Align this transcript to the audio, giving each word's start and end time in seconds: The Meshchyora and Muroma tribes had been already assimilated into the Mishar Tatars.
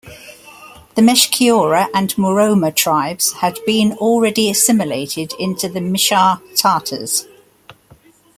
The 0.95 1.03
Meshchyora 1.03 1.85
and 1.93 2.09
Muroma 2.15 2.75
tribes 2.75 3.33
had 3.33 3.59
been 3.67 3.91
already 3.99 4.49
assimilated 4.49 5.33
into 5.37 5.69
the 5.69 5.79
Mishar 5.79 6.41
Tatars. 6.55 7.27